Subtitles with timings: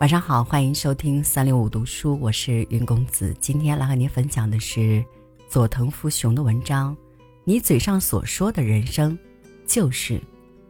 [0.00, 3.34] 晚上好，欢迎收听三六五读书，我是云公子。
[3.40, 5.04] 今天来和您分享的是
[5.48, 6.96] 佐藤富雄的文章。
[7.42, 9.18] 你嘴上所说的人生，
[9.66, 10.20] 就是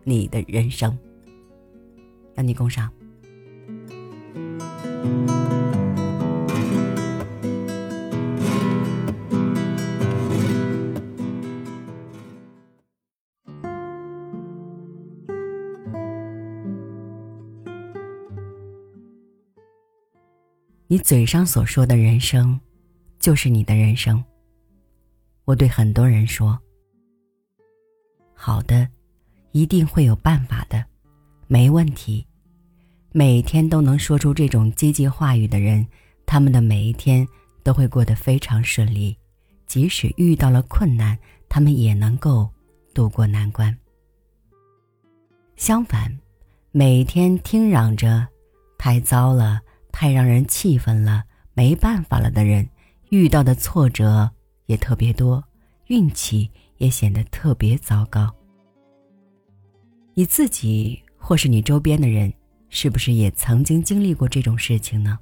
[0.02, 0.98] 你的人生。
[2.34, 2.90] 让你共赏。
[20.90, 22.58] 你嘴上所说的人生，
[23.18, 24.24] 就是你的人生。
[25.44, 26.58] 我对很多人说
[28.32, 28.88] ：“好的，
[29.52, 30.82] 一定会有办法的，
[31.46, 32.26] 没问题。”
[33.12, 35.86] 每天都能说出这种积极话语的人，
[36.24, 37.28] 他们的每一天
[37.62, 39.14] 都会过得非常顺利，
[39.66, 41.18] 即使遇到了困难，
[41.50, 42.48] 他们也能够
[42.94, 43.76] 度过难关。
[45.56, 46.18] 相反，
[46.72, 48.26] 每天听嚷着
[48.78, 49.60] “太糟了”。
[49.90, 52.68] 太让人气愤了，没办法了的人，
[53.10, 54.30] 遇到的挫折
[54.66, 55.42] 也特别多，
[55.86, 58.32] 运气也显得特别糟糕。
[60.14, 62.32] 你自己或是你周边的人，
[62.68, 65.18] 是不是也曾经经历过这种事情呢？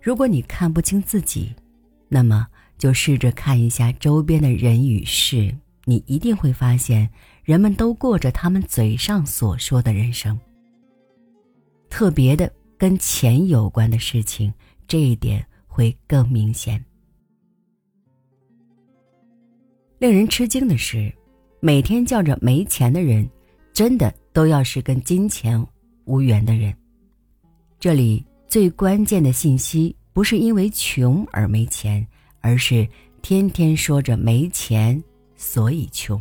[0.00, 1.54] 如果你看不清自己，
[2.08, 2.46] 那么
[2.78, 7.10] 就试着看一下周边的人与事，你一定会发现，
[7.44, 10.38] 人们都过着他们嘴上所说的人生。
[11.88, 12.50] 特别的。
[12.80, 14.50] 跟钱有关的事情，
[14.88, 16.82] 这一点会更明显。
[19.98, 21.12] 令人吃惊的是，
[21.60, 23.28] 每天叫着没钱的人，
[23.74, 25.62] 真的都要是跟金钱
[26.06, 26.74] 无缘的人。
[27.78, 32.06] 这里最关键的信息，不是因为穷而没钱，
[32.40, 32.88] 而是
[33.20, 35.04] 天天说着没钱，
[35.36, 36.18] 所以穷。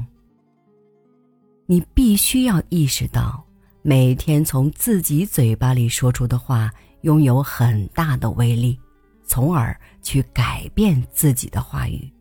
[1.68, 3.49] 你必须要意识到。
[3.82, 6.70] 每天从自己嘴巴里说出的话
[7.02, 8.78] 拥有很大的威力，
[9.26, 12.12] 从而去改变自己的话语。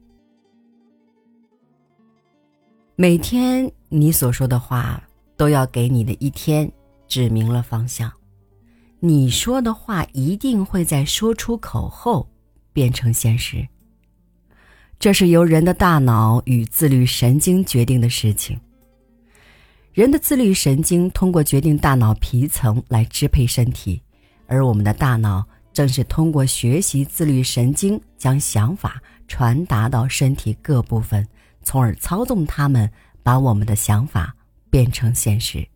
[2.94, 5.02] 每天你所说的话
[5.36, 6.70] 都要给你的一天
[7.06, 8.10] 指明了方向。
[9.00, 12.28] 你说的话一定会在说出口后
[12.72, 13.66] 变成现实。
[14.98, 18.58] 这是由人的大脑与自律神经决定的事情。
[19.98, 24.00] 人的自律神经通过决定大脑皮层来支配身体，
[24.46, 31.26] 而我们的大脑正是通过学习自律神经将想法传达到身体各部分，
[31.64, 32.88] 从而操纵他们，
[33.24, 34.32] 把我们的想法
[34.70, 35.66] 变成现实。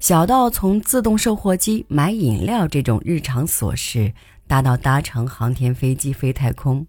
[0.00, 4.10] 小到从自动售货机买饮料这种日常琐事，
[4.46, 6.86] 大到搭乘航天飞机飞太空，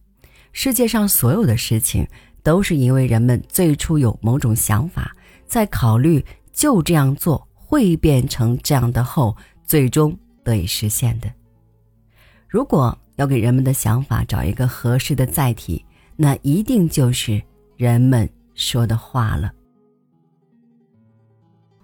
[0.54, 2.08] 世界上所有的事情，
[2.42, 5.14] 都是因为人们最初有某种想法。
[5.48, 9.36] 在考虑就这样做会变成这样的后，
[9.66, 11.32] 最终得以实现的。
[12.48, 15.84] 如果要给人们的想法找一个合适的载体，
[16.16, 17.42] 那一定就是
[17.76, 19.52] 人们说的话了。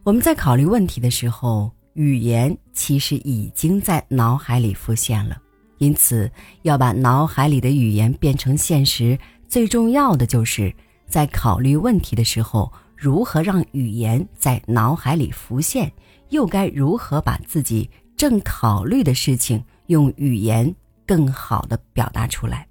[0.04, 5.38] 我们在考虑问题的时候，语言其实已经在脑海里浮现了。
[5.78, 6.32] 因此，
[6.62, 10.74] 要把脑海里的语言变成现实，最重要的就是
[11.08, 12.72] 在考虑问题的时候。
[13.04, 15.92] 如何让语言在脑海里浮现？
[16.30, 20.74] 又该如何把自己正考虑的事情用语言
[21.06, 22.66] 更好的表达出来？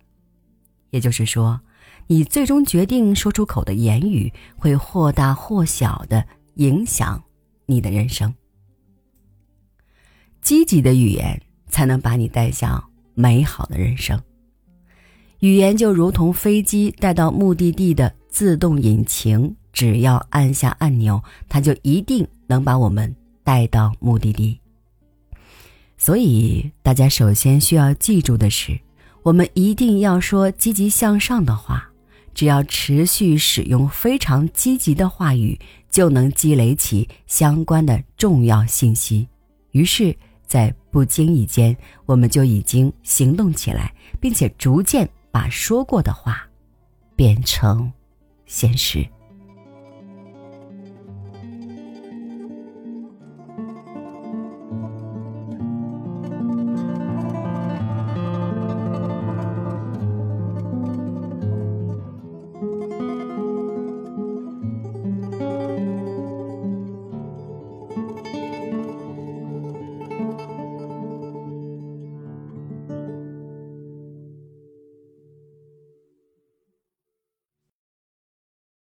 [0.88, 1.60] 也就是说，
[2.06, 7.22] 你最终决定说出口的言语会或大或小的影响
[7.66, 8.34] 你的人生。
[10.41, 11.38] 积极的语言
[11.69, 12.82] 才能把你带向
[13.12, 14.19] 美好的人生。
[15.41, 19.54] 语言就如同飞机带到目的地的自动引擎。
[19.72, 24.58] 只要按下按钮，它就一定能把我们带到目的地。
[25.96, 28.78] 所以，大家首先需要记住的是，
[29.22, 31.88] 我们一定要说积极向上的话。
[32.34, 35.58] 只要持续使用非常积极的话语，
[35.90, 39.28] 就能积累起相关的重要信息。
[39.72, 40.16] 于是，
[40.46, 41.76] 在不经意间，
[42.06, 46.48] 我们就已经行动起来，并且逐渐把说过的话
[47.14, 47.92] 变成
[48.46, 49.06] 现实。